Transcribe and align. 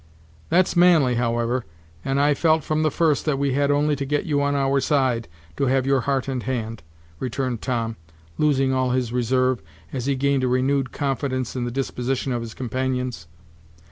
"That's 0.49 0.75
manly, 0.75 1.13
however, 1.13 1.63
and 2.03 2.19
I 2.19 2.33
felt 2.33 2.63
from 2.63 2.81
the 2.81 2.89
first 2.89 3.23
that 3.25 3.37
we 3.37 3.53
had 3.53 3.69
only 3.69 3.95
to 3.97 4.03
get 4.03 4.25
you 4.25 4.41
on 4.41 4.55
our 4.55 4.79
side, 4.79 5.27
to 5.57 5.67
have 5.67 5.85
your 5.85 6.01
heart 6.01 6.27
and 6.27 6.41
hand," 6.41 6.81
returned 7.19 7.61
Tom, 7.61 7.97
losing 8.39 8.73
all 8.73 8.89
his 8.89 9.13
reserve, 9.13 9.61
as 9.93 10.07
he 10.07 10.15
gained 10.15 10.43
a 10.43 10.47
renewed 10.47 10.91
confidence 10.91 11.55
in 11.55 11.65
the 11.65 11.69
disposition 11.71 12.31
of 12.31 12.41
his 12.41 12.55
companions. 12.55 13.27